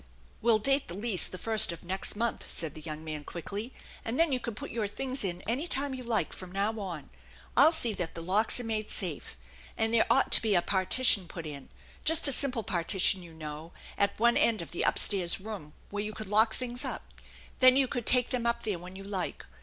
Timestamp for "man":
3.03-3.23